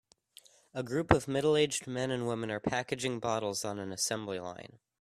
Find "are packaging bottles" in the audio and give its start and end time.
2.49-3.63